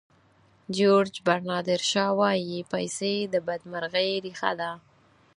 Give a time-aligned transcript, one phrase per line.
[0.75, 4.71] جیورج برنارد شاو وایي پیسې د بدمرغۍ ریښه ده.